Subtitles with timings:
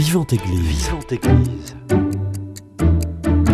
[0.00, 0.86] Vivante Église.
[0.86, 1.76] Vivante Église.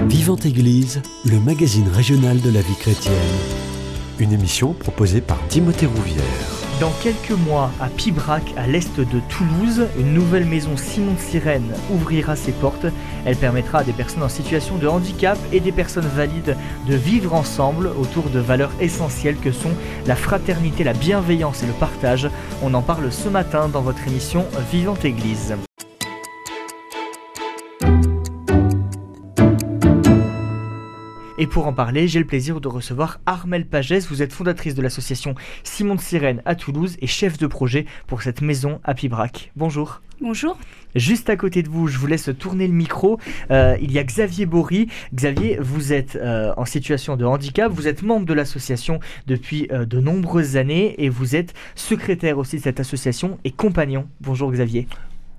[0.06, 3.16] Vivante Église, le magazine régional de la vie chrétienne.
[4.20, 6.22] Une émission proposée par Timothée Rouvière.
[6.78, 12.36] Dans quelques mois, à Pibrac, à l'est de Toulouse, une nouvelle maison Simon Sirène ouvrira
[12.36, 12.86] ses portes.
[13.24, 16.56] Elle permettra à des personnes en situation de handicap et des personnes valides
[16.86, 19.72] de vivre ensemble autour de valeurs essentielles que sont
[20.06, 22.30] la fraternité, la bienveillance et le partage.
[22.62, 25.56] On en parle ce matin dans votre émission Vivante Église.
[31.38, 34.06] Et pour en parler, j'ai le plaisir de recevoir Armel Pagès.
[34.08, 38.22] Vous êtes fondatrice de l'association Simon de Sirène à Toulouse et chef de projet pour
[38.22, 39.52] cette maison à Pibrac.
[39.54, 40.00] Bonjour.
[40.22, 40.56] Bonjour.
[40.94, 43.20] Juste à côté de vous, je vous laisse tourner le micro.
[43.50, 44.88] Euh, il y a Xavier Bory.
[45.14, 49.84] Xavier, vous êtes euh, en situation de handicap, vous êtes membre de l'association depuis euh,
[49.84, 54.08] de nombreuses années et vous êtes secrétaire aussi de cette association et compagnon.
[54.22, 54.88] Bonjour Xavier.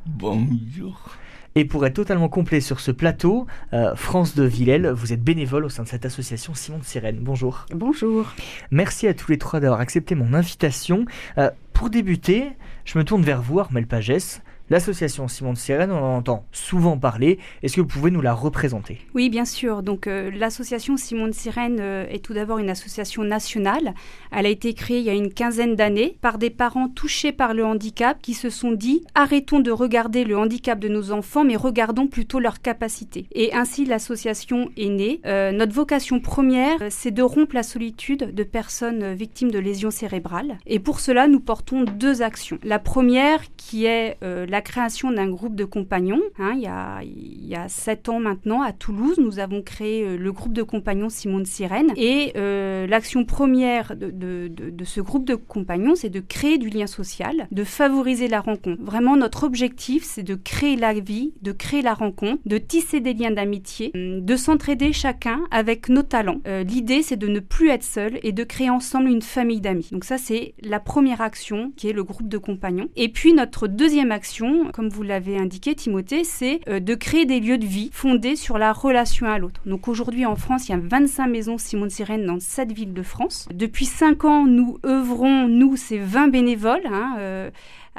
[0.05, 1.17] Bonjour.
[1.55, 5.65] Et pour être totalement complet sur ce plateau, euh, France de Villèle, vous êtes bénévole
[5.65, 7.19] au sein de cette association Simon de Sirène.
[7.21, 7.65] Bonjour.
[7.73, 8.33] Bonjour.
[8.71, 11.05] Merci à tous les trois d'avoir accepté mon invitation.
[11.37, 12.51] Euh, pour débuter,
[12.85, 14.41] je me tourne vers vous, Armel Pagès.
[14.69, 17.39] L'association Simon de Sirène, on en entend souvent parler.
[17.63, 18.99] Est-ce que vous pouvez nous la représenter?
[19.15, 19.81] Oui, bien sûr.
[19.81, 23.93] Donc, euh, l'association Simon de Sirène euh, est tout d'abord une association nationale.
[24.29, 27.53] Elle a été créée il y a une quinzaine d'années par des parents touchés par
[27.53, 31.55] le handicap qui se sont dit arrêtons de regarder le handicap de nos enfants, mais
[31.55, 33.27] regardons plutôt leurs capacités.
[33.31, 35.21] Et ainsi, l'association est née.
[35.25, 40.57] Euh, notre vocation première, c'est de rompre la solitude de personnes victimes de lésions cérébrales.
[40.65, 42.59] Et pour cela, nous portons deux actions.
[42.63, 46.23] La première, qui est la la création d'un groupe de compagnons.
[46.39, 50.53] Hein, il, y a, sept ans maintenant, à Toulouse, nous avons créé euh, le groupe
[50.53, 51.93] de compagnons Simone Sirène.
[51.95, 54.49] Et euh, l'action première de,
[54.83, 58.81] ce groupe de compagnons, c'est de créer du lien social, de favoriser la rencontre.
[58.81, 63.13] Vraiment, notre objectif, c'est de créer la vie, de créer la rencontre, de tisser des
[63.13, 66.41] liens d'amitié, de s'entraider chacun avec nos talents.
[66.47, 69.89] Euh, l'idée, c'est de ne plus être seul et de créer ensemble une famille d'amis.
[69.91, 72.89] Donc ça, c'est la première action qui est le groupe de compagnons.
[72.95, 77.39] Et puis notre deuxième action, comme vous l'avez indiqué Timothée, c'est euh, de créer des
[77.39, 79.61] lieux de vie fondés sur la relation à l'autre.
[79.65, 83.03] Donc aujourd'hui en France, il y a 25 maisons Simone Sirène dans 7 villes de
[83.03, 83.47] France.
[83.53, 86.85] Depuis 5 ans, nous œuvrons, nous, c'est 20 bénévoles.
[86.85, 87.49] Hein, euh,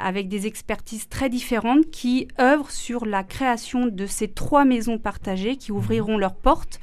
[0.01, 5.57] avec des expertises très différentes qui œuvrent sur la création de ces trois maisons partagées
[5.57, 6.79] qui ouvriront leurs portes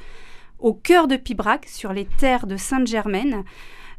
[0.58, 3.44] au cœur de Pibrac, sur les terres de Sainte-Germaine.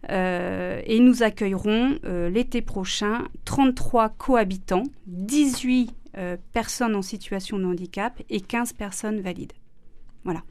[0.10, 7.66] Euh, et nous accueillerons euh, l'été prochain 33 cohabitants, 18 euh, personnes en situation de
[7.66, 9.54] handicap et 15 personnes valides.
[10.24, 10.42] Voilà.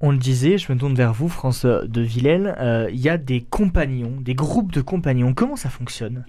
[0.00, 3.42] On le disait, je me tourne vers vous, France de Villèle, il y a des
[3.42, 5.34] compagnons, des groupes de compagnons.
[5.34, 6.24] Comment ça fonctionne?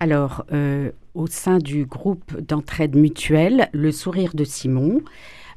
[0.00, 0.46] Alors,
[1.12, 5.02] au sein du groupe d'entraide mutuelle, le sourire de Simon,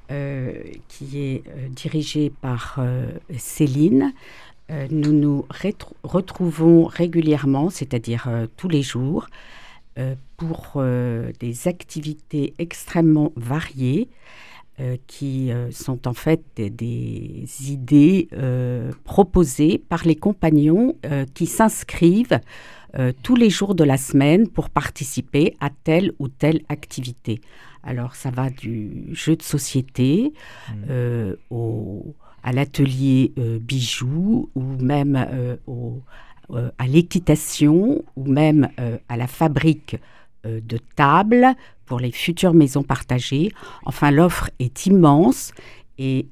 [0.09, 2.77] qui est dirigé par
[3.37, 4.11] Céline,
[4.69, 5.45] euh, nous nous
[6.03, 9.27] retrouvons régulièrement, c'est-à-dire euh, tous les jours,
[9.97, 10.83] euh, pour
[11.39, 14.07] des activités extrêmement variées
[15.07, 18.29] qui sont en fait des, idées
[19.03, 20.95] proposées par les compagnons
[21.33, 22.39] qui s'inscrivent
[23.23, 27.41] tous les jours de la semaine pour participer à telle ou telle activité.
[27.81, 30.31] Alors ça va du jeu de société
[30.69, 31.33] mmh.
[31.49, 32.13] au
[32.47, 35.57] à l'atelier euh, bijoux ou même euh,
[36.49, 38.69] euh, à l'équitation ou même
[39.09, 39.97] à la fabrique
[40.45, 43.51] de tables pour les futures maisons partagées.
[43.83, 45.51] Enfin, l'offre est immense
[45.97, 46.29] et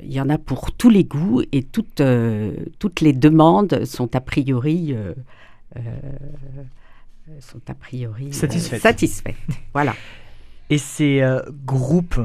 [0.00, 2.02] il y en a pour tous les goûts et toutes,
[2.78, 4.94] toutes les demandes sont a priori,
[7.40, 8.82] sont a priori satisfaites.
[8.82, 9.34] satisfaites.
[9.72, 9.96] voilà.
[10.70, 11.20] Et ces
[11.64, 12.20] groupes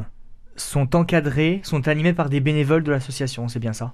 [0.55, 3.93] sont encadrés, sont animés par des bénévoles de l'association, c'est bien ça?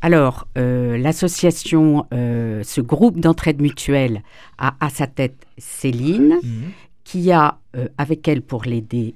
[0.00, 4.22] Alors, euh, l'association, euh, ce groupe d'entraide mutuelle
[4.58, 6.70] a à sa tête Céline, mhm.
[7.04, 9.14] qui a euh, avec elle pour l'aider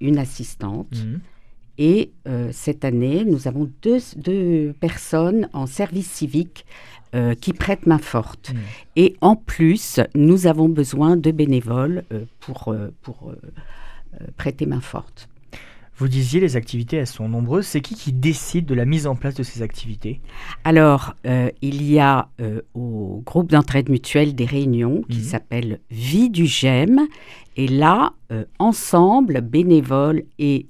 [0.00, 0.92] une assistante.
[0.92, 1.20] Mhm.
[1.76, 2.12] Et
[2.52, 6.66] cette année, nous avons deux, personnes en service civique
[7.40, 8.52] qui prêtent main forte.
[8.52, 8.60] Mhm.
[8.94, 12.04] Et en plus, nous avons besoin de bénévoles
[12.38, 12.72] pour,
[13.02, 13.32] pour
[14.36, 15.28] prêter main forte.
[15.96, 17.66] Vous disiez les activités, elles sont nombreuses.
[17.66, 20.20] C'est qui qui décide de la mise en place de ces activités?
[20.64, 25.24] Alors, euh, il y a euh, au groupe d'entraide mutuelle des réunions qui mhm.
[25.24, 27.00] s'appelle Vie du GEM.
[27.56, 30.66] Et là, euh, ensemble, bénévoles et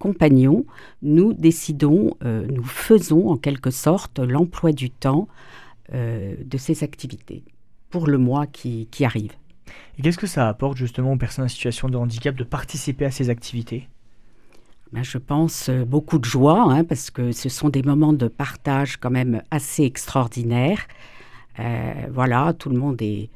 [0.00, 0.64] compagnons,
[1.02, 5.28] nous décidons, nous faisons en quelque sorte l'emploi du temps
[5.92, 7.44] de ces activités
[7.90, 9.32] pour le mois qui arrive.
[9.98, 13.10] Et qu'est-ce que ça apporte justement aux personnes en situation de handicap de participer à
[13.10, 13.88] ces activités?
[14.92, 18.26] Ben, je pense euh, beaucoup de joie, hein, parce que ce sont des moments de
[18.26, 20.86] partage quand même assez extraordinaires.
[21.60, 23.30] Euh, voilà, tout le monde est,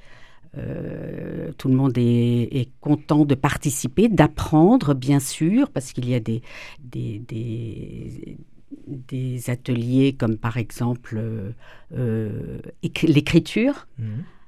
[0.58, 6.20] euh, tout le monde est, content de participer, d'apprendre, bien sûr, parce qu'il y a
[6.20, 6.42] des,
[6.80, 7.22] des,
[8.88, 11.22] des, ateliers comme par exemple
[13.02, 13.86] l'écriture.
[13.98, 14.04] Mmh.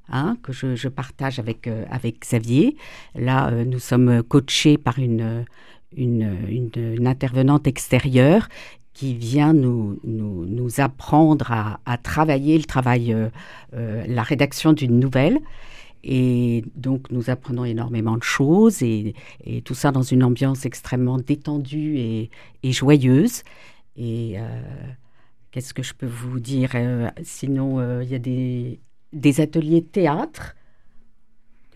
[0.09, 2.77] Hein, que je, je, partage avec, avec Xavier.
[3.17, 5.45] Là, nous sommes coachés par une,
[5.97, 8.49] une, intervenante extérieure
[8.93, 13.29] qui vient nous, nous, apprendre à, travailler le travail, euh,
[13.75, 15.39] euh, la rédaction d'une nouvelle.
[16.03, 19.15] Et donc, nous apprenons énormément de choses et,
[19.65, 22.31] tout ça dans une ambiance extrêmement détendue et,
[22.73, 23.43] joyeuse.
[23.97, 24.43] Et euh,
[25.51, 26.71] qu'est-ce que je peux vous dire
[27.23, 28.81] Sinon, il y a des,
[29.13, 30.55] des ateliers de théâtre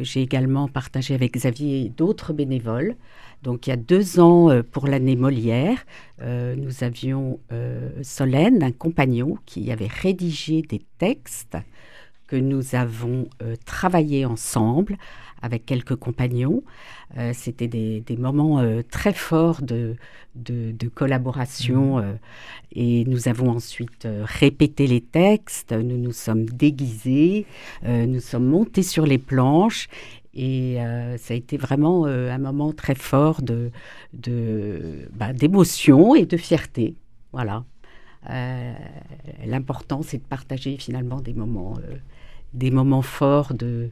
[0.00, 2.96] que j'ai également partagé avec Xavier et d'autres bénévoles.
[3.42, 5.84] Donc il y a deux ans, euh, pour l'année Molière,
[6.22, 11.58] euh, nous avions euh, Solène, un compagnon, qui avait rédigé des textes
[12.30, 13.26] que nous avons
[13.64, 14.96] travaillés ensemble
[15.42, 16.62] avec quelques compagnons.
[17.32, 19.96] C'était des, moments très forts de,
[20.36, 22.18] de, collaboration mmh.
[22.72, 27.46] et nous avons ensuite répété les textes, nous nous sommes déguisés,
[27.82, 29.88] nous sommes montés sur les planches
[30.34, 33.70] et euh, ça a été vraiment euh, un moment très fort de,
[35.12, 36.94] bah, d'émotion et de fierté.
[37.32, 37.64] Voilà.
[38.28, 38.74] Euh,
[39.46, 41.74] l'important, c'est de partager finalement des moments,
[42.54, 43.90] des moments forts de,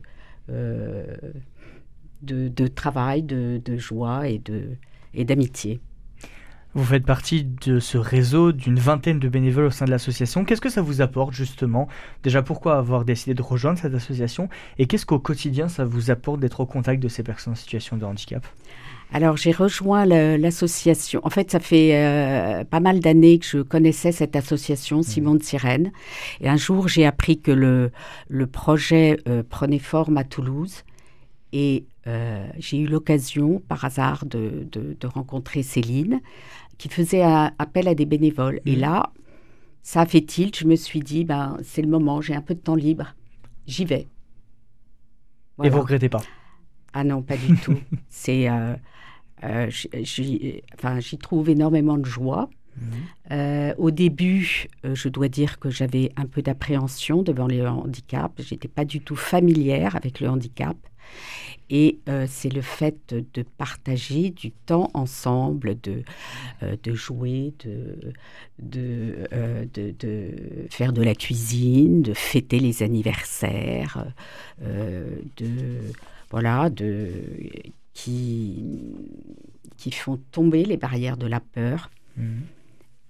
[2.22, 4.76] de, travail, de, joie et, de,
[5.14, 5.80] et d'amitié.
[6.74, 10.44] Vous faites partie de ce réseau d'une vingtaine de bénévoles au sein de l'association.
[10.44, 11.88] Qu'est-ce que ça vous apporte justement?
[12.22, 14.50] Déjà, pourquoi avoir décidé de rejoindre cette association?
[14.76, 17.96] Et qu'est-ce qu'au quotidien ça vous apporte d'être au contact de ces personnes en situation
[17.96, 18.46] de handicap?
[19.12, 21.20] Alors j'ai rejoint l'association.
[21.24, 25.02] En fait, ça fait euh, pas mal d'années que je connaissais cette association, mmh.
[25.02, 25.92] Simon de Sirène.
[26.40, 27.90] Et un jour, j'ai appris que le,
[28.28, 30.84] le projet euh, prenait forme à Toulouse.
[31.52, 36.20] Et euh, j'ai eu l'occasion, par hasard, de, de, rencontrer Céline,
[36.76, 38.60] qui faisait appel à des bénévoles.
[38.66, 38.80] Et mmh.
[38.80, 39.12] là,
[39.82, 40.58] ça a fait tilt.
[40.58, 43.14] Je me suis dit, ben, c'est le moment, j'ai un peu de temps libre,
[43.66, 44.06] j'y vais.
[45.64, 46.20] Et vous regrettez pas?
[46.92, 47.78] Ah non, pas du tout.
[48.08, 48.48] C'est,
[49.44, 52.48] euh, euh, enfin, j'y trouve énormément de joie.
[52.80, 53.72] Mmh.
[53.76, 58.40] au début, je dois dire que j'avais un peu d'appréhension devant les handicaps.
[58.40, 60.76] J'étais pas du tout familière avec le handicap.
[61.70, 66.02] Et euh, c'est le fait de, partager du temps ensemble, de,
[66.62, 68.14] euh, de jouer, de,
[68.74, 70.30] euh, de, de,
[70.70, 74.06] faire de la cuisine, de fêter les anniversaires,
[74.60, 75.80] de,
[76.30, 77.10] voilà, de,
[77.98, 78.54] qui,
[79.76, 82.40] qui font tomber les barrières de la peur mmh.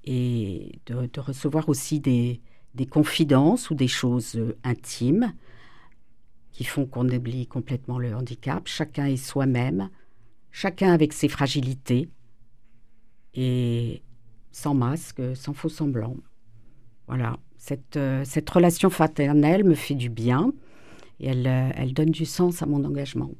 [0.04, 2.40] et de, recevoir aussi des,
[2.74, 5.34] des confidences ou des choses intimes
[6.52, 8.66] qui font qu'on oublie complètement le handicap.
[8.66, 9.90] Chacun est soi-même,
[10.52, 12.08] chacun avec ses fragilités
[13.34, 14.02] et
[14.52, 16.16] sans masque, sans faux semblant.
[17.08, 20.50] Voilà, cette, euh, cette relation fraternelle me fait du bien
[21.20, 23.30] et elle, euh, elle donne du sens à mon engagement.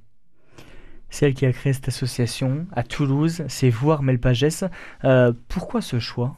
[1.11, 4.65] Celle qui a créé cette association à Toulouse, c'est vous, Armel Pagès.
[5.05, 6.37] Euh, pourquoi ce choix?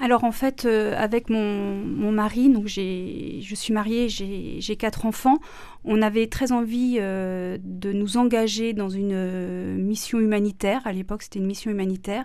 [0.00, 5.38] Alors en fait, euh, avec mon, mari, donc je suis mariée, j'ai quatre enfants,
[5.84, 10.80] on avait très envie euh, de nous engager dans une mission humanitaire.
[10.86, 12.24] À l'époque, c'était une mission humanitaire.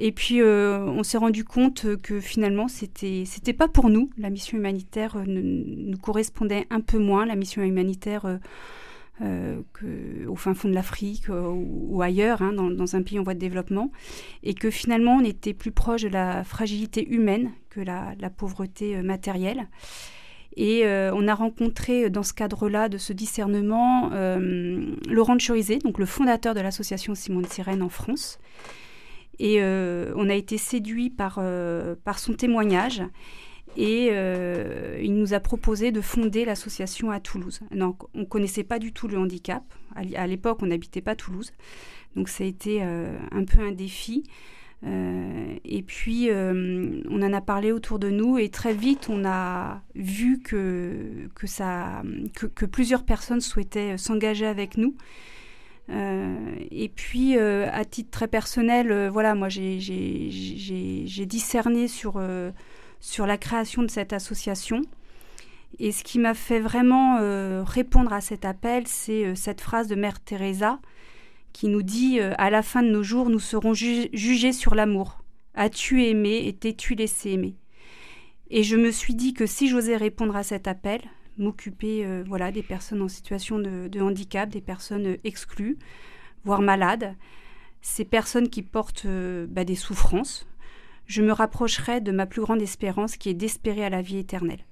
[0.00, 4.10] Et puis, on s'est rendu compte que finalement, c'était c'était pas pour nous.
[4.16, 7.26] La mission humanitaire nous correspondait un peu moins.
[7.26, 8.38] La mission humanitaire
[9.20, 9.62] euh,
[10.28, 13.40] au fin fond de l'Afrique euh, ou, ailleurs, hein, dans, un pays en voie de
[13.40, 13.90] développement,
[14.44, 19.02] et que finalement on était plus proche de la fragilité humaine que la, pauvreté euh,
[19.02, 19.68] matérielle.
[20.56, 24.10] Et on a rencontré dans ce cadre-là, de ce discernement,
[25.08, 28.40] Laurent de donc le fondateur de l'association Simone Sirène en France.
[29.38, 31.40] Et on a été séduit par,
[32.02, 33.04] par son témoignage.
[33.78, 37.60] Et euh, il nous a proposé de fonder l'association à Toulouse.
[37.70, 39.62] Donc, on ne connaissait pas du tout le handicap.
[39.94, 41.52] À l'époque, on n'habitait pas Toulouse.
[42.16, 44.24] Donc, ça a été euh, un peu un défi.
[44.84, 49.80] Euh, et puis, on en a parlé autour de nous et très vite, on a
[49.94, 52.02] vu que, que, ça,
[52.34, 54.96] que, plusieurs personnes souhaitaient s'engager avec nous.
[55.88, 59.78] et puis, à titre très personnel, voilà, moi, j'ai
[61.26, 62.20] discerné sur
[63.00, 64.82] sur la création de cette association.
[65.78, 67.18] Et ce qui m'a fait vraiment
[67.64, 70.80] répondre à cet appel, c'est cette phrase de Mère Teresa
[71.52, 75.22] qui nous dit À la fin de nos jours, nous serons jugés sur l'amour.
[75.54, 77.56] As-tu aimé et t'es-tu laissé aimer?
[78.50, 81.02] Et je me suis dit que si j'osais répondre à cet appel,
[81.36, 85.78] m'occuper voilà, des personnes en situation de, handicap, des personnes exclues,
[86.44, 87.14] voire malades,
[87.80, 90.46] ces personnes qui portent bah, des souffrances,
[91.08, 94.64] je me rapprocherai de ma plus grande espérance qui est d'espérer à la vie éternelle.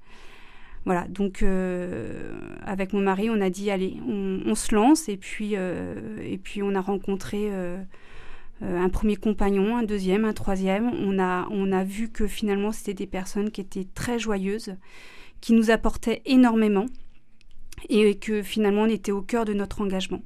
[0.84, 5.52] Voilà, donc euh, avec mon mari, on a dit allez, on, se lance et puis,
[5.54, 7.82] euh, et puis on a rencontré euh,
[8.62, 10.92] un premier compagnon, un deuxième, un troisième.
[11.00, 14.76] On a, on a vu que finalement c'était des personnes qui étaient très joyeuses,
[15.40, 16.86] qui nous apportaient énormément
[17.88, 20.22] et que finalement on était au cœur de notre engagement.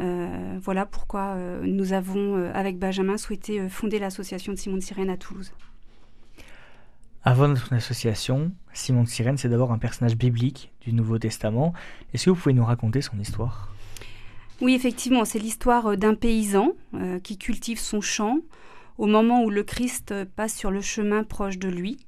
[0.00, 4.82] Euh, voilà pourquoi euh, nous avons, euh, avec Benjamin, souhaité fonder l'association de Simon de
[4.82, 5.52] Sirène à Toulouse.
[7.22, 11.72] Avant notre association, Simon de Sirène, c'est d'abord un personnage biblique du Nouveau Testament.
[12.12, 13.72] Est-ce que vous pouvez nous raconter son histoire?
[14.60, 16.72] Oui, effectivement, c'est l'histoire d'un paysan
[17.22, 18.38] qui cultive son champ
[18.98, 21.98] au moment où le Christ passe sur le chemin proche de lui.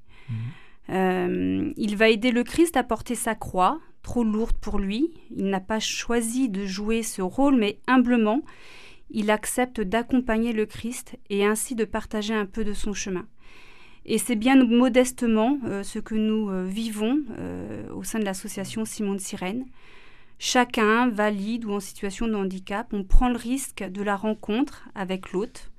[0.88, 1.72] Mmh.
[1.76, 5.10] il va aider le Christ à porter sa croix trop lourde pour lui.
[5.36, 8.42] Il n'a pas choisi de jouer ce rôle, mais humblement,
[9.10, 13.26] il accepte d'accompagner le Christ et ainsi de partager un peu de son chemin.
[14.04, 18.84] Et c'est bien modestement euh, ce que nous euh, vivons euh, au sein de l'association
[18.84, 19.64] Simon de Sirène.
[20.38, 25.32] Chacun, valide ou en situation de handicap, on prend le risque de la rencontre avec
[25.32, 25.72] l'autre,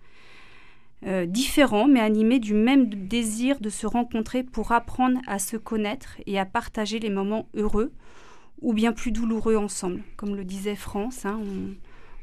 [1.27, 6.39] différent mais animé du même désir de se rencontrer pour apprendre à se connaître et
[6.39, 7.91] à partager les moments heureux
[8.61, 10.01] ou bien plus douloureux ensemble.
[10.15, 11.39] Comme le disait France, hein,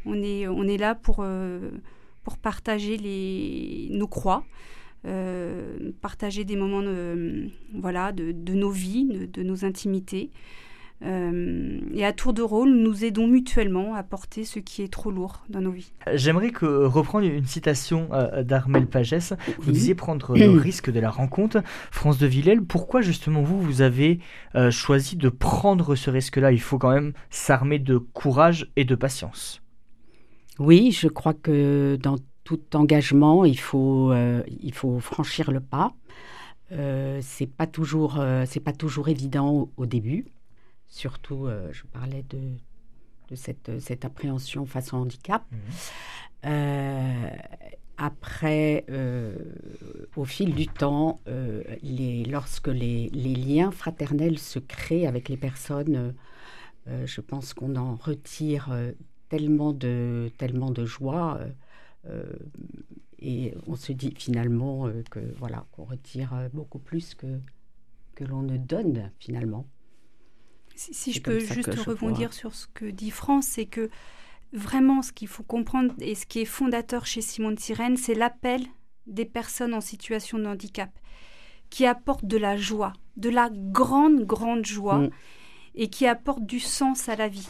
[0.06, 1.70] on, est, on est là pour, euh,
[2.22, 4.44] pour partager les, nos croix,
[5.06, 10.30] euh, partager des moments de, voilà, de, nos vies, de nos intimités.
[11.02, 15.10] Euh, et à tour de rôle, nous aidons mutuellement à porter ce qui est trop
[15.10, 15.92] lourd dans nos vies.
[16.14, 19.34] J'aimerais que, reprendre une citation euh, d'Armel Pagès.
[19.58, 21.62] Vous disiez prendre le risque de la rencontre.
[21.90, 24.20] France de Villèle, pourquoi justement vous, vous avez
[24.54, 26.52] euh, choisi de prendre ce risque-là?
[26.52, 29.60] Il faut quand même s'armer de courage et de patience.
[30.58, 34.12] Oui, je crois que dans tout engagement, il faut,
[34.60, 35.94] il faut franchir le pas.
[36.72, 40.26] Euh, c'est pas toujours, c'est pas toujours évident au début.
[40.94, 45.42] Surtout, euh, je parlais de, cette, cette, appréhension face au handicap.
[45.50, 45.56] Mmh.
[46.46, 47.30] Euh,
[47.96, 49.36] après, euh,
[50.14, 51.20] au fil du temps,
[51.82, 56.14] les, lorsque les, les, liens fraternels se créent avec les personnes,
[56.86, 58.72] je pense qu'on en retire
[59.28, 61.40] tellement, de, tellement de joie.
[63.18, 67.40] et on se dit finalement que voilà qu'on retire beaucoup plus que,
[68.14, 69.66] que l'on ne donne finalement.
[70.76, 73.90] Si, je peux juste rebondir sur ce que dit France, c'est que
[74.52, 78.14] vraiment ce qu'il faut comprendre et ce qui est fondateur chez Simon de Sirène, c'est
[78.14, 78.66] l'appel
[79.06, 80.90] des personnes en situation de handicap
[81.70, 85.10] qui apporte de la joie, de la grande, grande joie mm.
[85.74, 87.48] et qui apporte du sens à la vie.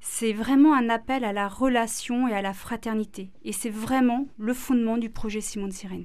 [0.00, 3.30] C'est vraiment un appel à la relation et à la fraternité.
[3.42, 6.04] Et c'est vraiment le fondement du projet Simon de Sirène.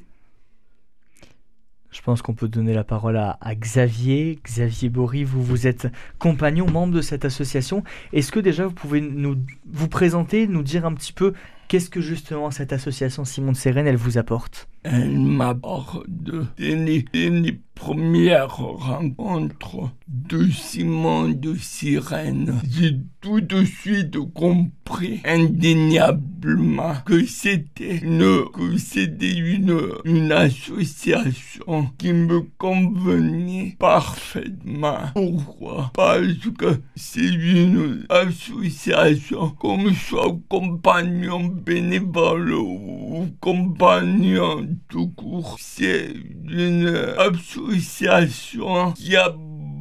[1.93, 4.39] Je pense qu'on peut donner la parole à, Xavier.
[4.43, 7.83] Xavier Bory, vous, vous êtes compagnon, membre de cette association.
[8.13, 9.38] Est-ce que déjà vous pouvez nous
[9.71, 11.33] vous présenter, nous dire un petit peu
[11.67, 14.67] qu'est-ce que justement cette association Simon de Sérène, elle vous apporte?
[14.83, 22.59] Elle m'apporte des, des premières rencontres de Simon de Sirène.
[22.69, 32.13] J'ai tout de suite compris indéniablement que c'était une, que c'était une, une association qui
[32.13, 34.99] me convenait parfaitement.
[35.13, 35.91] Pourquoi?
[35.95, 45.58] Parce que c'est une association comme soit compagnon bénévole ou compagnon tout court.
[45.60, 46.13] C'est
[46.50, 46.88] une
[47.18, 49.34] association qui a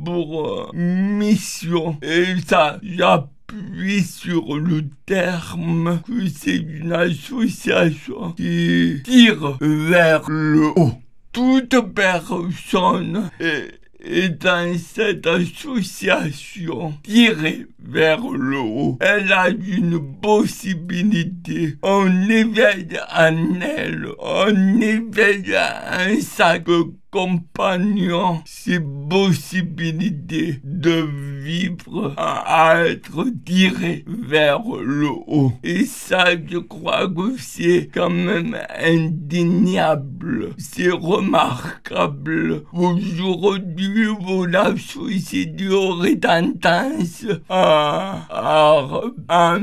[0.04, 10.28] pour mission et ça j'appuie sur le terme que c'est une association qui tire vers
[10.28, 10.92] le haut.
[11.32, 21.76] Toute personne est et dans cette association tirée vers le haut, elle a une possibilité.
[21.82, 26.68] On éveille en elle, on éveille un sac
[27.12, 31.06] accompagnant ces possibilités de
[31.42, 35.52] vivre à être tiré vers le haut.
[35.62, 40.54] Et ça, je crois que c'est quand même indéniable.
[40.56, 42.62] C'est remarquable.
[42.72, 44.06] Aujourd'hui,
[44.48, 49.58] la société aurait tendance à, à, à,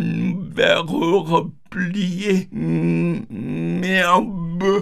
[0.52, 0.86] vers
[1.70, 2.48] replier.
[2.52, 4.02] Mais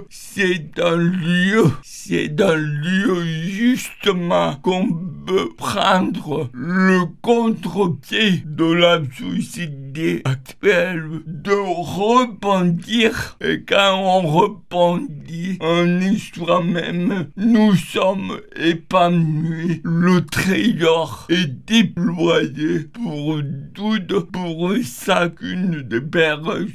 [0.09, 4.87] c'est un lieu, c'est un lieu justement qu'on
[5.25, 13.37] peut prendre le contre-pied de la société actuelle, de rebondir.
[13.41, 19.81] Et quand on rebondit, on est soi-même, nous sommes épanouis.
[19.83, 23.41] Le trésor est déployé pour
[23.73, 26.67] toutes, pour chacune des personnes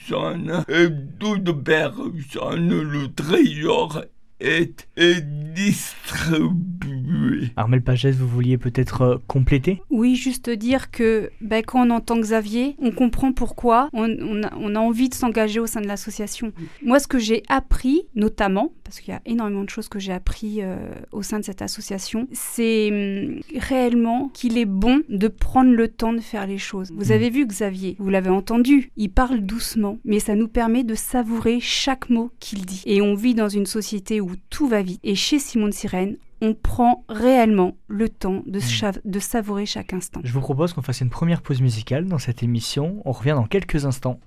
[0.68, 4.04] et toute personne le trésor
[4.40, 4.88] est
[5.54, 6.91] distribué.
[7.56, 9.82] Armel Pagès, vous vouliez peut-être euh, compléter?
[9.90, 14.52] Oui, juste dire que ben, quand on entend Xavier, on comprend pourquoi on, on, a,
[14.56, 16.52] on a, envie de s'engager au sein de l'association.
[16.84, 20.12] Moi, ce que j'ai appris, notamment, parce qu'il y a énormément de choses que j'ai
[20.12, 20.76] appris euh,
[21.12, 26.12] au sein de cette association, c'est hum, réellement qu'il est bon de prendre le temps
[26.12, 26.92] de faire les choses.
[26.96, 27.12] Vous mmh.
[27.12, 31.58] avez vu Xavier, vous l'avez entendu, il parle doucement, mais ça nous permet de savourer
[31.60, 32.82] chaque mot qu'il dit.
[32.86, 35.00] Et on vit dans une société où tout va vite.
[35.02, 39.00] Et chez Simone Sirène, on prend réellement le temps de, mmh.
[39.04, 40.20] de, savourer chaque instant.
[40.24, 43.00] Je vous propose qu'on fasse une première pause musicale dans cette émission.
[43.04, 44.18] On revient dans quelques instants.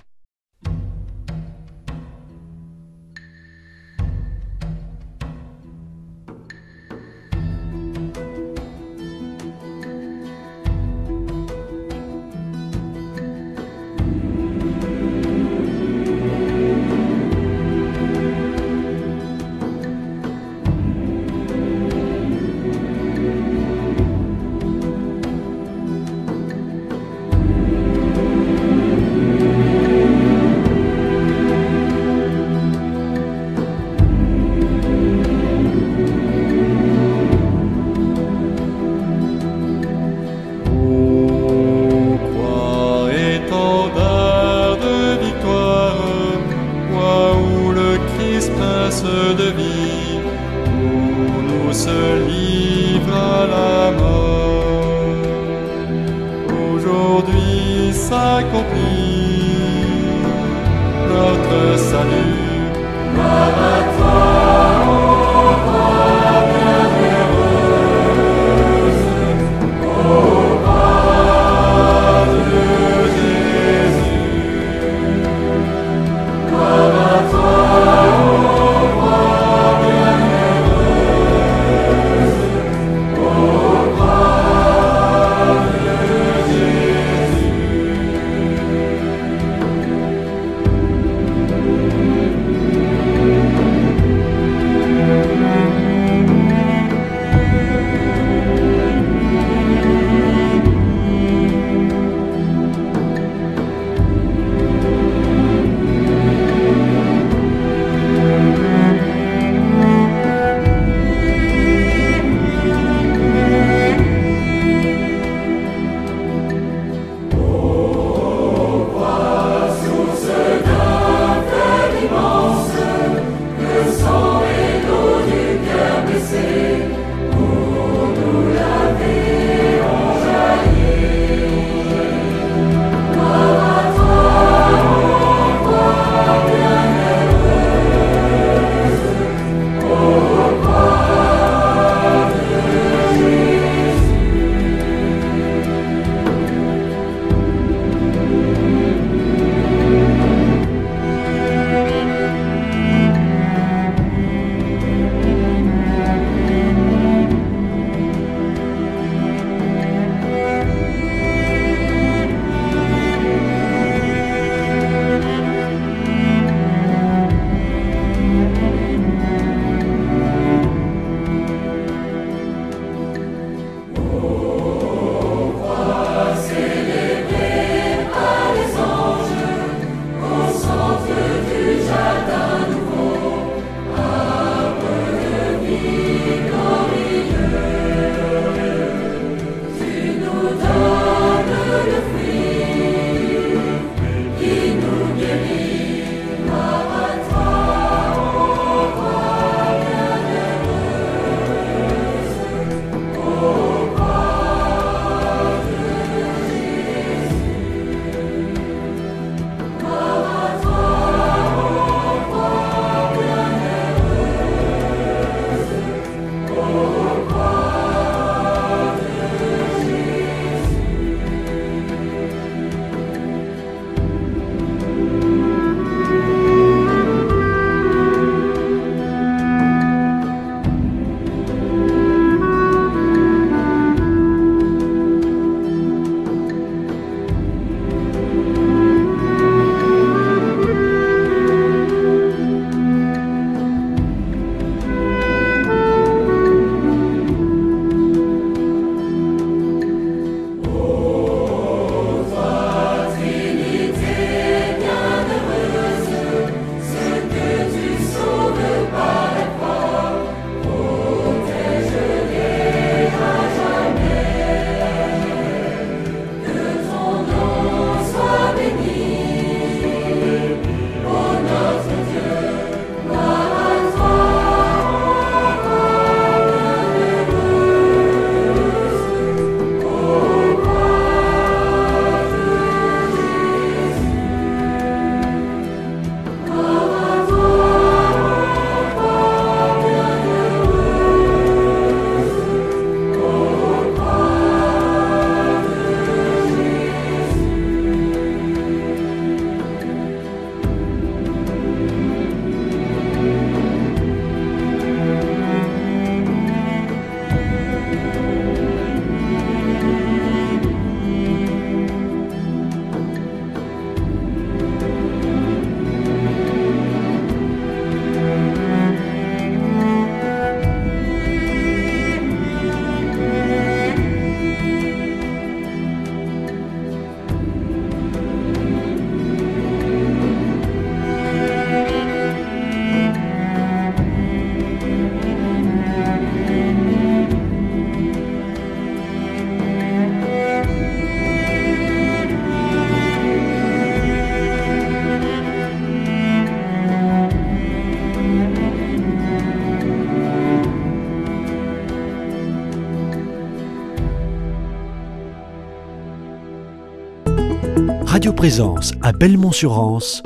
[358.05, 360.23] Radio Présence à Belmont-sur-Anse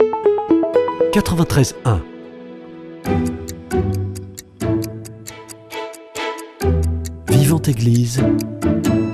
[1.13, 1.99] 93.1
[7.29, 8.21] Vivante Église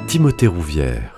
[0.07, 1.14] Timothée Rouvière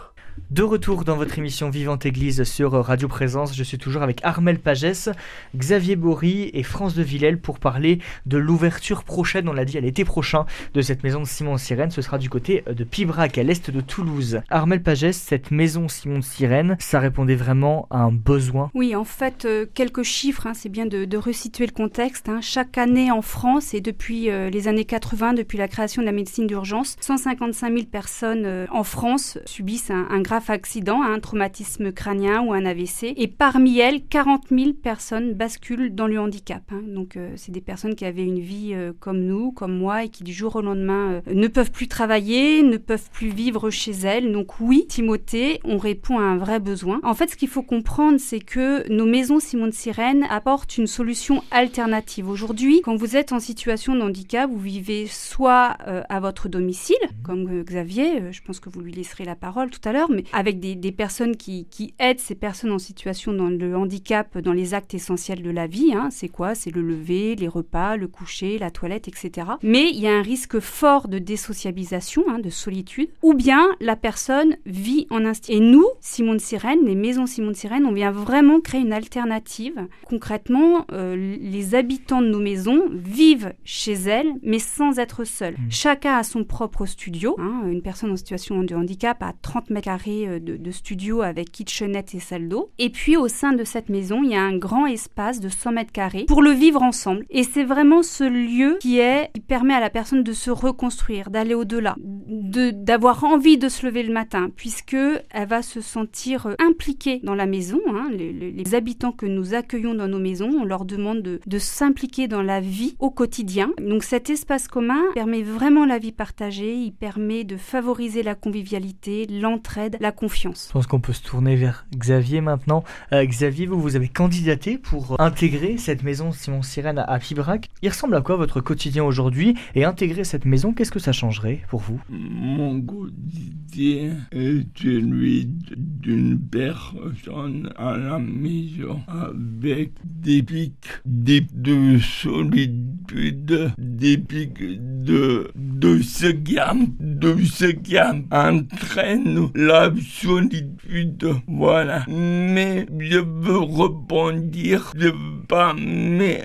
[0.49, 4.59] de retour dans votre émission Vivante Église sur Radio Présence, je suis toujours avec Armel
[4.59, 5.09] Pagès,
[5.53, 9.81] Xavier Bory et France de Villèle pour parler de l'ouverture prochaine, on l'a dit à
[9.81, 11.91] l'été prochain, de cette maison de Simon de Sirène.
[11.91, 14.39] Ce sera du côté de Pibrac, à l'est de Toulouse.
[14.49, 19.03] Armel Pagès, cette maison Simon de Sirène, ça répondait vraiment à un besoin Oui, en
[19.03, 22.29] fait, euh, quelques chiffres, hein, c'est bien de, resituer le contexte.
[22.29, 22.39] Hein.
[22.41, 26.13] Chaque année en France et depuis euh, les années 80, depuis la création de la
[26.13, 32.41] médecine d'urgence, 155 000 personnes euh, en France subissent un grave accident, un traumatisme crânien
[32.41, 33.13] ou un AVC.
[33.15, 36.63] Et parmi elles, 40 000 personnes basculent dans le handicap.
[36.71, 36.81] Hein.
[36.87, 40.09] Donc, euh, c'est des personnes qui avaient une vie euh, comme nous, comme moi, et
[40.09, 43.91] qui du jour au lendemain euh, ne peuvent plus travailler, ne peuvent plus vivre chez
[43.91, 44.31] elles.
[44.31, 46.99] Donc, oui, Timothée, on répond à un vrai besoin.
[47.03, 51.43] En fait, ce qu'il faut comprendre, c'est que nos maisons Simone Sirène apportent une solution
[51.51, 52.29] alternative.
[52.29, 55.77] Aujourd'hui, quand vous êtes en situation de handicap, vous vivez soit
[56.09, 59.91] à votre domicile, comme Xavier, je pense que vous lui laisserez la parole tout à
[59.91, 61.67] l'heure, mais avec des, personnes qui,
[61.99, 65.93] aident ces personnes en situation dans le handicap dans les actes essentiels de la vie.
[65.93, 66.09] Hein.
[66.11, 66.55] C'est quoi?
[66.55, 69.47] C'est le lever, les repas, le coucher, la toilette, etc.
[69.63, 73.95] Mais il y a un risque fort de désociabilisation, hein, de solitude, ou bien la
[73.95, 75.57] personne vit en institution.
[75.57, 78.93] Et nous, Simon de Sirène, les maisons Simon de Sirène, on vient vraiment créer une
[78.93, 79.87] alternative.
[80.05, 85.53] Concrètement, euh, les habitants de nos maisons vivent chez elles, mais sans être seuls.
[85.53, 85.71] Mmh.
[85.71, 87.35] Chacun a son propre studio.
[87.39, 87.63] Hein.
[87.67, 92.15] Une personne en situation de handicap a 30 mètres carrés euh, de, studio avec kitchenette
[92.15, 92.71] et salle d'eau.
[92.77, 95.71] Et puis au sein de cette maison, il y a un grand espace de 100
[95.71, 97.25] mètres carrés pour le vivre ensemble.
[97.29, 101.29] Et c'est vraiment ce lieu qui est qui permet à la personne de se reconstruire,
[101.29, 106.47] d'aller au-delà, de d'avoir envie de se lever le matin, puisque elle va se sentir
[106.47, 107.79] euh, impliquée dans la maison.
[107.87, 108.09] Hein.
[108.11, 112.41] Les, habitants que nous accueillons dans nos maisons, on leur demande de, de s'impliquer dans
[112.41, 113.71] la vie au quotidien.
[113.79, 116.75] Donc cet espace commun permet vraiment la vie partagée.
[116.75, 120.67] Il permet de favoriser la convivialité, l'entraide, la confiance.
[120.69, 122.85] Je pense qu'on peut se tourner vers Xavier maintenant.
[123.11, 127.69] Euh, Xavier, vous, vous avez candidaté pour intégrer cette maison Simon Sirène à Pibrac.
[127.81, 129.55] Il ressemble à quoi votre quotidien aujourd'hui?
[129.75, 131.99] Et intégrer cette maison, qu'est-ce que ça changerait pour vous?
[132.09, 143.73] Mon quotidien est celui d'une personne à la maison avec des pics, des de solitude,
[143.77, 151.27] des pics de, de ce gamme, de ce gamme entraîne la solitude.
[151.47, 152.03] Voilà.
[152.07, 155.73] Mais je veux rebondir, je veux pas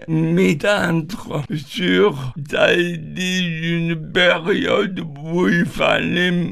[0.08, 6.50] m'éteindre sur ça a été une période où il fallait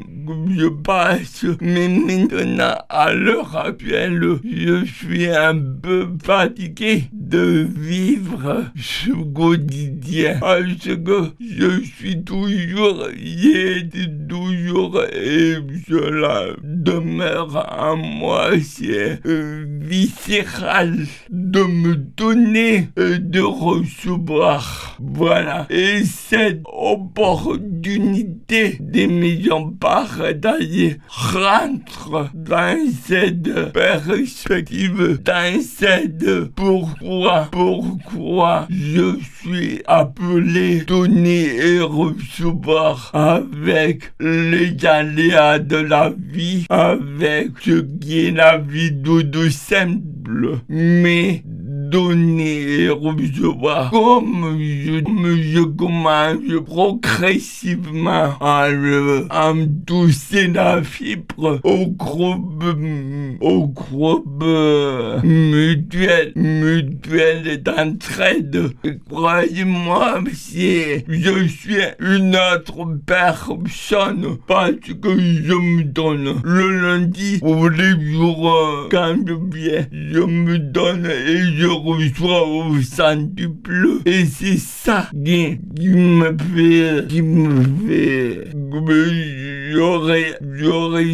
[0.49, 9.11] je passe, mais maintenant, à l'heure actuelle, je suis un peu fatigué de vivre ce
[9.33, 13.87] quotidien parce que je suis toujours, j'ai
[14.27, 15.55] toujours et
[15.87, 24.97] cela demeure à moi, c'est euh, viscéral de me donner et de recevoir.
[24.99, 25.67] Voilà.
[25.69, 30.20] Et cette opportunité des millions par
[31.07, 44.11] rentre dans cette perspective, dans cette pourquoi, pourquoi je suis appelé donner et recevoir avec
[44.19, 51.43] les aléas de la vie, avec ce qui est la vie de simple, mais
[51.91, 62.63] donner et recevoir comme je, commence progressivement à, me toucher la fibre au groupe,
[63.41, 64.43] au groupe
[65.23, 68.71] mutuel, mutuel d'entraide.
[69.09, 77.67] Croyez-moi, si je suis une autre personne parce que je me donne le lundi ou
[77.67, 84.01] les jours quand je viens, je me donne et je reçois au sein du bleu.
[84.05, 88.49] Et c'est ça qui, me fait, qui me fait,
[89.71, 91.13] j'aurais, j'aurais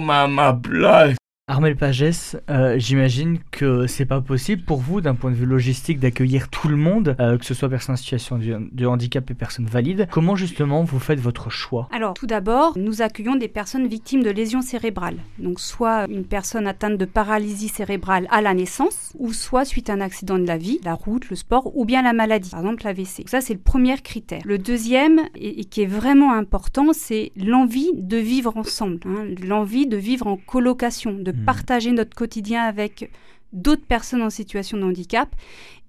[0.00, 1.16] ma, ma place
[1.50, 5.98] Armel Pagès, euh, j'imagine que c'est pas possible pour vous, d'un point de vue logistique,
[5.98, 9.64] d'accueillir tout le monde, euh, que ce soit personnes en situation de, handicap et personnes
[9.64, 10.08] valides.
[10.10, 11.88] Comment justement vous faites votre choix?
[11.90, 15.16] Alors, tout d'abord, nous accueillons des personnes victimes de lésions cérébrales.
[15.38, 19.94] Donc, soit une personne atteinte de paralysie cérébrale à la naissance, ou soit suite à
[19.94, 22.84] un accident de la vie, la route, le sport, ou bien la maladie, par exemple
[22.84, 23.24] l'AVC.
[23.24, 24.42] Ça, c'est le premier critère.
[24.44, 29.96] Le deuxième, et, qui est vraiment important, c'est l'envie de vivre ensemble, hein, l'envie de
[29.96, 31.44] vivre en colocation, de mmh.
[31.44, 33.10] partager notre quotidien avec
[33.52, 35.34] d'autres personnes en situation de handicap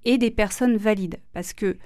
[0.05, 1.19] et des personnes valides.
[1.33, 1.77] Parce que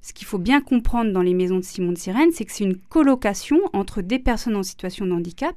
[0.00, 2.64] ce qu'il faut bien comprendre dans les maisons de Simon de Sirène, c'est que c'est
[2.64, 5.54] une colocation entre des personnes en situation de handicap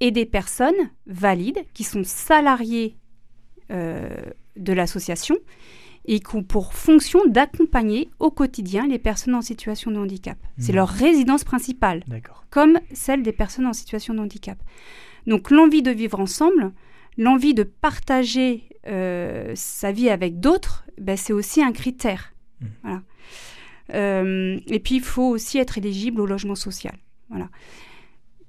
[0.00, 2.96] et des personnes valides qui sont salariées
[3.70, 4.08] euh,
[4.56, 5.36] de l'association
[6.06, 10.38] et qui ont pour fonction d'accompagner au quotidien les personnes en situation de handicap.
[10.58, 10.76] C'est mmh.
[10.76, 12.02] leur résidence principale,
[12.50, 14.58] comme celle des personnes en situation de handicap.
[15.28, 16.72] Donc l'envie de vivre ensemble,
[17.18, 22.32] l'envie de partager euh, sa vie avec d'autres, ben, c'est aussi un critère.
[22.62, 22.96] Mmh.
[23.94, 26.96] Euh, et puis il faut aussi être éligible au logement social.
[27.28, 27.50] Voilà.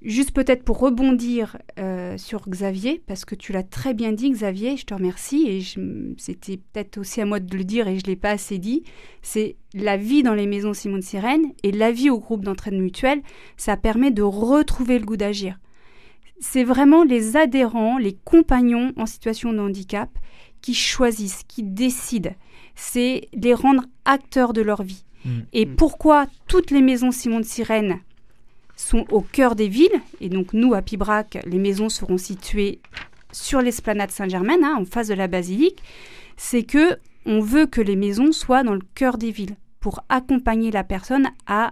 [0.00, 4.78] Juste peut-être pour rebondir euh, sur Xavier, parce que tu l'as très bien dit, Xavier,
[4.78, 5.60] je te remercie, et
[6.16, 8.84] c'était peut-être aussi à moi de le dire et je ne l'ai pas assez dit,
[9.20, 13.20] c'est la vie dans les maisons Simone Sirène et la vie au groupe d'entraide mutuelle,
[13.58, 15.58] ça permet de retrouver le goût d'agir.
[16.40, 20.10] C'est vraiment les adhérents, les compagnons en situation de handicap
[20.62, 22.34] qui choisissent, qui décident.
[22.74, 25.04] C'est les rendre acteurs de leur vie.
[25.24, 25.30] Mmh.
[25.52, 28.00] Et pourquoi toutes les maisons Simone Sirène
[28.74, 30.00] sont au cœur des villes.
[30.20, 32.80] Et donc, nous, à Pibrac, les maisons seront situées
[33.32, 35.82] sur l'esplanade Saint-Germain, hein, en face de la basilique.
[36.36, 40.70] C'est que on veut que les maisons soient dans le cœur des villes pour accompagner
[40.70, 41.70] la personne à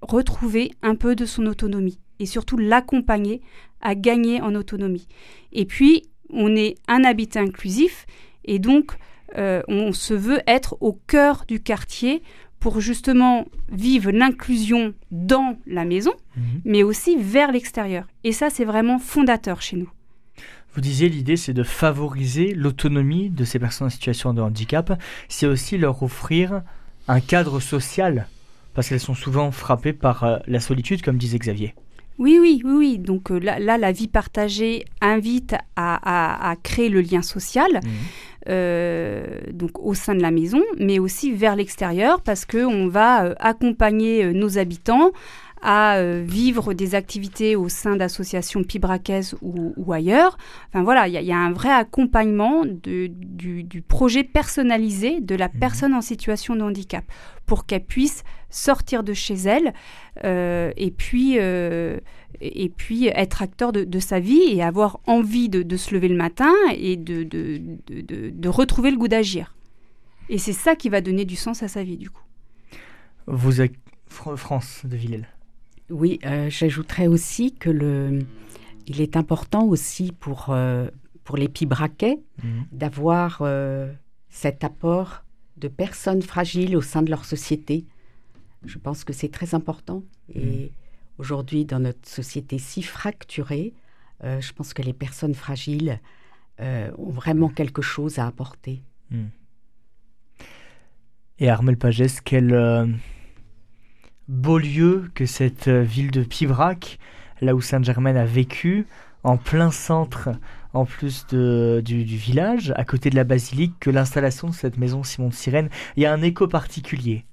[0.00, 3.40] retrouver un peu de son autonomie et surtout l'accompagner
[3.80, 5.06] à gagner en autonomie.
[5.52, 8.06] Et puis, on est un habitat inclusif
[8.44, 8.92] et donc
[9.36, 12.22] euh, on se veut être au cœur du quartier
[12.60, 16.60] pour justement vivre l'inclusion dans la maison, mhm.
[16.64, 18.06] mais aussi vers l'extérieur.
[18.24, 19.90] Et ça, c'est vraiment fondateur chez nous.
[20.74, 25.46] Vous disiez l'idée c'est de favoriser l'autonomie de ces personnes en situation de handicap, c'est
[25.46, 26.62] aussi leur offrir
[27.06, 28.28] un cadre social,
[28.74, 31.74] parce qu'elles sont souvent frappées par euh, la solitude, comme disait Xavier.
[32.18, 32.98] Oui, oui, oui, oui.
[32.98, 37.70] Donc euh, là, la vie partagée invite à, créer le lien social.
[37.72, 37.90] Mhm.
[38.50, 43.34] Euh, donc au sein de la maison, mais aussi vers l'extérieur, parce qu'on va euh,
[43.40, 45.10] accompagner nos habitants
[45.60, 50.38] à vivre des activités au sein d'associations pibraquaises ou, ailleurs.
[50.68, 55.58] Enfin voilà, il y, a un vrai accompagnement du, projet personnalisé de la mhm.
[55.58, 57.04] personne en situation de handicap
[57.44, 59.74] pour qu'elle puisse sortir de chez elle
[60.24, 66.08] et puis et puis être acteur de, sa vie et avoir envie de, se lever
[66.08, 69.54] le matin et de, de retrouver le goût d'agir.
[70.28, 72.22] Et c'est ça qui va donner du sens à sa vie, du coup.
[73.26, 73.74] Vous êtes
[74.08, 75.28] France de Villèle.
[75.90, 78.20] Oui, euh, j'ajouterais aussi que le,
[78.86, 80.88] il est important aussi pour, euh,
[81.24, 82.64] pour les pibraquets mhm.
[82.72, 83.90] d'avoir euh,
[84.28, 85.24] cet apport
[85.56, 87.86] de personnes fragiles au sein de leur société.
[88.64, 90.02] Je pense que c'est très important.
[90.34, 90.68] Et mhm.
[91.18, 93.74] Aujourd'hui, dans notre société si fracturée,
[94.22, 96.00] euh, je pense que les personnes fragiles
[96.60, 98.82] euh, ont vraiment quelque chose à apporter.
[99.10, 99.26] Hmm.
[101.40, 102.86] Et Armel Pagès, quel euh,
[104.28, 106.98] beau lieu que cette ville de Pibrac,
[107.40, 108.86] là où Saint-Germain a vécu,
[109.24, 110.30] en plein centre,
[110.72, 114.78] en plus de, du, du, village, à côté de la basilique, que l'installation de cette
[114.78, 115.68] maison Simon de Sirène.
[115.96, 117.24] Il y a un écho particulier.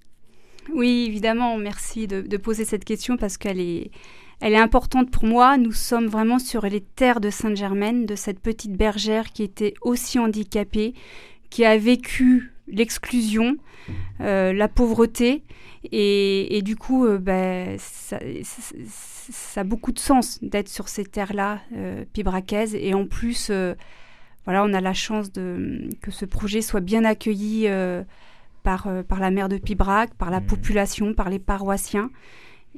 [0.73, 3.91] Oui, évidemment, merci de, poser cette question parce qu'elle est,
[4.41, 5.57] importante pour moi.
[5.57, 10.19] Nous sommes vraiment sur les terres de Sainte-Germaine, de cette petite bergère qui était aussi
[10.19, 10.93] handicapée,
[11.49, 13.57] qui a vécu l'exclusion,
[14.21, 15.43] euh, la pauvreté.
[15.91, 18.17] Et, du coup, euh, ben, ça,
[19.55, 22.03] a beaucoup de sens d'être sur ces terres-là, euh.
[22.73, 23.51] Et en plus,
[24.45, 27.67] voilà, on a la chance de, que ce projet soit bien accueilli
[28.87, 30.45] euh, par, la mère de Pibrac, par la mmh.
[30.45, 32.09] population, par les paroissiens.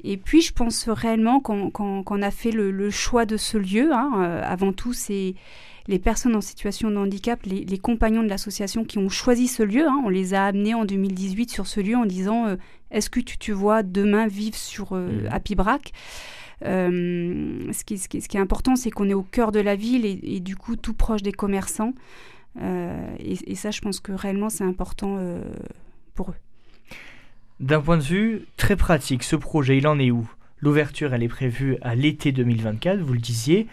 [0.04, 4.42] Et puis, je pense réellement qu'on a fait le, choix de ce lieu, hein, euh,
[4.44, 5.34] avant tout, c'est
[5.88, 9.86] les personnes en situation de handicap, les, compagnons de l'association qui ont choisi ce lieu.
[9.88, 10.02] Hein.
[10.04, 12.56] on les a amenés en 2018 sur ce lieu en disant euh,
[12.90, 15.28] Est-ce que tu te vois demain vivre sur, mmh.
[15.30, 15.92] à Pibrac?
[16.60, 20.40] Ce, qui, ce, qui, est important, c'est qu'on est au cœur de la ville et,
[20.40, 21.92] du coup tout proche des commerçants.
[22.60, 25.42] Euh, et, ça, je pense que réellement, c'est important euh,
[26.14, 26.36] pour eux.
[27.60, 30.28] D'un point de vue très pratique, ce projet, il en est où?
[30.60, 33.66] L'ouverture, elle est prévue à l'été 2024, vous le disiez.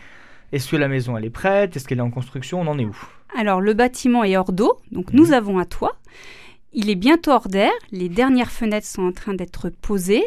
[0.52, 1.76] Est-ce que la maison, elle est prête?
[1.76, 2.62] Est-ce qu'elle est en construction?
[2.62, 2.96] On en est où?
[3.38, 5.34] Alors, le bâtiment est hors d'eau, donc nous mhm.
[5.34, 5.98] avons un toit.
[6.74, 7.72] Il est bientôt hors d'air.
[7.92, 10.26] Les dernières fenêtres sont en train d'être posées.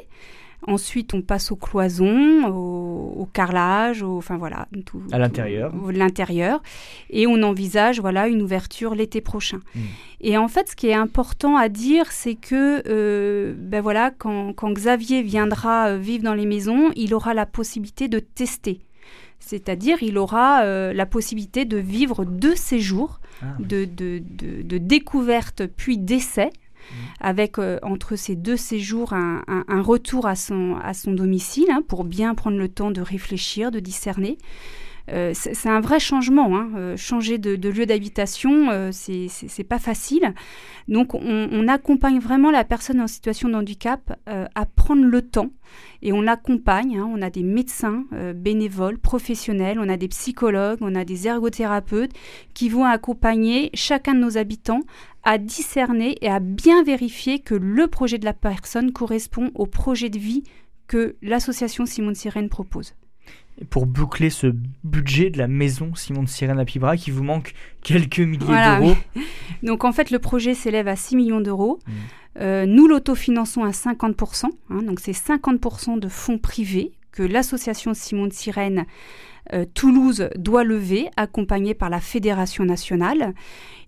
[0.66, 5.73] Ensuite, on passe aux cloisons, au, carrelage, enfin voilà, tout, à l'intérieur.
[5.92, 6.61] L'intérieur,
[7.11, 9.61] et on envisage voilà une ouverture l'été prochain.
[9.77, 9.81] Hmm.
[10.21, 14.53] Et en fait, ce qui est important à dire, c'est que euh, ben voilà, quand,
[14.73, 18.81] Xavier viendra euh, vivre dans les maisons, il aura la possibilité de tester.
[19.38, 23.66] C'est-à-dire, il aura euh, la possibilité de vivre deux séjours Ah, oui.
[23.66, 26.51] de, de- de- de découverte puis d'essai,
[27.20, 29.42] avec euh, entre ces deux séjours un,
[29.83, 33.81] retour à son, à son domicile hein, pour bien prendre le temps de réfléchir, de
[33.81, 34.38] discerner.
[35.11, 36.57] Euh, c'est un vrai changement.
[36.57, 36.71] hein.
[36.77, 40.35] Euh, changer de, lieu d'habitation, euh, c'est c'est- pas facile.
[40.88, 45.51] Donc, on, accompagne vraiment la personne en situation de handicap à prendre le temps
[46.01, 46.97] et on l'accompagne.
[46.99, 47.07] hein.
[47.12, 52.12] On a des médecins bénévoles, professionnels, on a des psychologues, on a des ergothérapeutes
[52.55, 54.81] qui vont accompagner chacun de nos habitants
[55.25, 60.09] à discerner et à bien vérifier que le projet de la personne correspond au projet
[60.09, 60.42] de vie
[60.87, 62.94] que l'association Simone Sirène propose.
[63.71, 67.55] Pour boucler ce budget de la maison Simon de Sirène à Pibrac, il vous manque
[67.83, 68.94] quelques milliers Voilà, d'euros.
[69.62, 71.79] Donc en fait, le projet s'élève à 6 millions d'euros.
[71.87, 71.92] Mmh.
[72.40, 74.47] Euh, nous l'autofinançons à 50%.
[74.71, 78.85] hein, donc c'est 50% de fonds privés que l'association Simon de Sirène
[79.53, 83.35] euh, Toulouse doit lever, accompagnée par la Fédération nationale.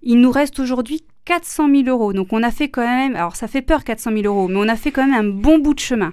[0.03, 2.13] Il nous reste aujourd'hui 400 000 euros.
[2.13, 4.69] Donc on a fait quand même, alors ça fait peur 400 000 euros, mais on
[4.69, 6.13] a fait quand même un bon bout de chemin.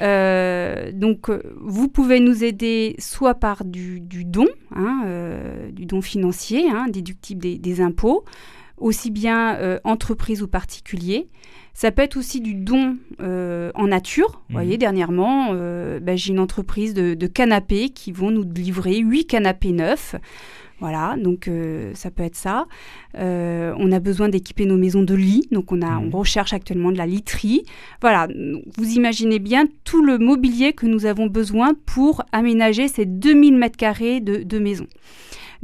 [0.00, 5.86] Euh, donc, euh, vous pouvez nous aider soit par du, du don, hein, euh, du
[5.86, 8.24] don financier, hein, déductible des, des impôts,
[8.76, 11.28] aussi bien euh, entreprise ou particulier.
[11.74, 14.28] Ça peut être aussi du don en nature.
[14.48, 14.62] Vous Mhm.
[14.62, 19.70] voyez, dernièrement, ben, j'ai une entreprise de, de canapés qui vont nous livrer 8 canapés
[19.70, 20.16] neufs.
[20.80, 22.66] Voilà, donc euh, ça peut être ça.
[23.16, 26.92] Euh, on a besoin d'équiper nos maisons de lits, donc on, a, on recherche actuellement
[26.92, 27.64] de la literie.
[28.00, 28.28] Voilà,
[28.76, 33.76] vous imaginez bien tout le mobilier que nous avons besoin pour aménager ces 2000 mètres
[33.76, 34.86] carrés de, de maison.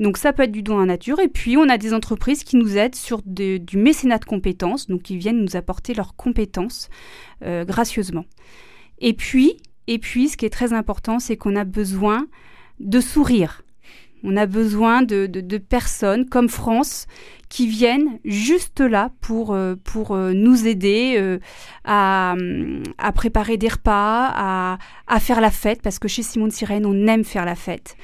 [0.01, 1.21] Donc ça peut être du don en nature.
[1.21, 4.89] Et puis on a des entreprises qui nous aident sur de- du mécénat de compétences,
[4.89, 6.89] donc qui viennent nous apporter leurs compétences
[7.45, 8.25] euh, gracieusement.
[8.99, 12.27] Et puis, et puis, ce qui est très important, c'est qu'on a besoin
[12.81, 13.61] de sourire.
[14.25, 17.07] On a besoin de, personnes comme France
[17.49, 21.39] qui viennent juste là pour, euh, pour euh, nous aider euh,
[21.85, 22.35] à,
[22.99, 27.07] à préparer des repas, à, à faire la fête, parce que chez Simone Sirène, on
[27.07, 27.97] aime faire la fête,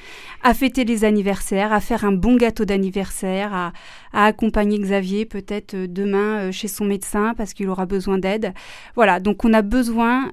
[0.43, 3.73] à fêter les anniversaires, à faire un bon gâteau d'anniversaire, à,
[4.13, 8.53] accompagner Xavier peut-être demain chez son médecin parce qu'il aura besoin d'aide.
[8.95, 10.29] Voilà, donc on a besoin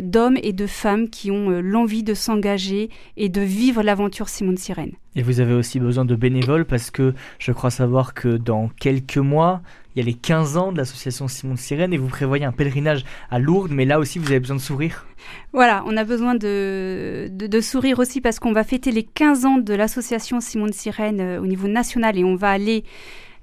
[0.00, 2.88] d'hommes et de femmes qui ont l'envie de s'engager
[3.18, 4.92] et de vivre l'aventure Simone Sirène.
[5.18, 8.36] Et vous avez aussi besoin de bénévoles parce que je crois savoir que
[8.66, 9.62] quelques mois,
[9.94, 12.52] il y a les 15 ans de l'association Simon de Sirène et vous prévoyez un
[12.52, 15.06] pèlerinage à Lourdes, mais là aussi vous avez besoin de sourire.
[15.52, 19.44] Voilà, on a besoin de, de, de sourire aussi parce qu'on va fêter les 15
[19.44, 22.84] ans de l'association Simone Sirène euh, au niveau national et on va aller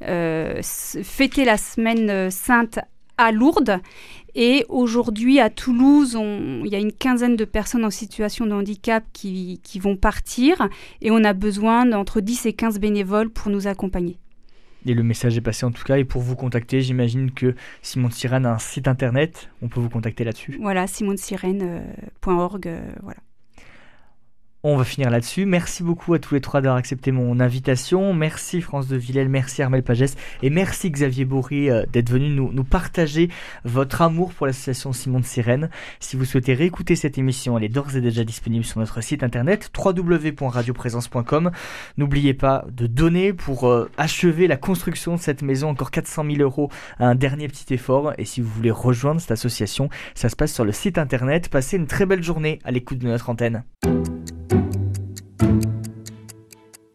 [0.04, 2.80] euh, fêter la semaine euh, sainte
[3.18, 3.80] à Lourdes.
[4.34, 9.06] Et aujourd'hui, à Toulouse, il y a une quinzaine de personnes en situation de handicap
[9.14, 10.68] qui vont partir
[11.02, 14.20] et on a besoin d'entre 10 et 15 bénévoles pour nous accompagner.
[14.86, 15.98] Et le message est passé en tout cas.
[15.98, 19.50] Et pour vous contacter, j'imagine que Simon de Sirène a un site internet.
[19.62, 20.58] On peut vous contacter là-dessus.
[20.62, 22.68] Voilà, simonesirène.org.
[22.68, 23.18] euh, voilà.
[24.68, 25.46] On va finir là-dessus.
[25.46, 28.16] Merci beaucoup à tous les trois d'avoir accepté mon invitation.
[28.16, 32.64] Merci France de Villèle, merci Armel Pagès et merci Xavier Bourri euh, d'être venu nous,
[32.64, 33.30] partager
[33.64, 35.70] votre amour pour l'association Simon de Sirène.
[36.00, 39.22] Si vous souhaitez réécouter cette émission, elle est d'ores et déjà disponible sur notre site
[39.22, 41.52] internet www.radioprésence.com.
[41.98, 46.38] N'oubliez pas de donner pour euh, achever la construction de cette maison, encore 400 000
[46.42, 48.14] euros, un dernier petit effort.
[48.18, 51.50] Et si vous voulez rejoindre cette association, ça se passe sur le site internet.
[51.50, 53.64] Passez une très belle journée à l'écoute de notre antenne.